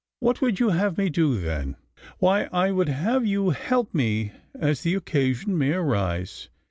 'What 0.19 0.41
would 0.41 0.59
you 0.59 0.69
have 0.69 0.97
me 0.97 1.09
do 1.11 1.39
then?' 1.39 1.75
'Why, 2.17 2.45
I 2.51 2.71
would 2.71 2.89
have 2.89 3.23
you 3.23 3.51
help 3.51 3.93
me 3.93 4.31
as 4.55 4.81
the 4.81 4.95
occasion 4.95 5.55
may 5.55 5.73
arise. 5.73 6.49